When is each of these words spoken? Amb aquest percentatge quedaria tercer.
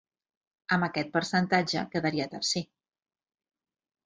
Amb 0.77 0.87
aquest 0.87 1.11
percentatge 1.17 1.83
quedaria 1.93 2.27
tercer. 2.33 2.65